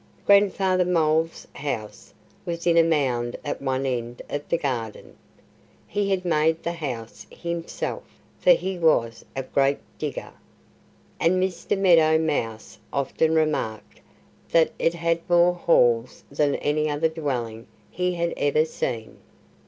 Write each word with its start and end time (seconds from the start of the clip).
Grandfather 0.25 0.83
Mole's 0.83 1.45
house 1.53 2.11
was 2.43 2.65
in 2.65 2.75
a 2.75 2.81
mound 2.83 3.37
at 3.45 3.61
one 3.61 3.85
end 3.85 4.19
of 4.31 4.49
the 4.49 4.57
garden. 4.57 5.15
He 5.87 6.09
had 6.09 6.25
made 6.25 6.63
the 6.63 6.71
house 6.71 7.27
himself, 7.29 8.01
for 8.39 8.49
he 8.53 8.79
was 8.79 9.23
a 9.35 9.43
great 9.43 9.77
digger. 9.99 10.31
And 11.19 11.33
Mr. 11.39 11.77
Meadow 11.77 12.17
Mouse 12.17 12.79
often 12.91 13.35
remarked 13.35 14.01
that 14.51 14.71
it 14.79 14.95
had 14.95 15.19
more 15.29 15.53
halls 15.53 16.23
than 16.31 16.55
any 16.55 16.89
other 16.89 17.07
dwelling 17.09 17.67
he 17.91 18.15
had 18.15 18.33
ever 18.37 18.65
seen. 18.65 19.17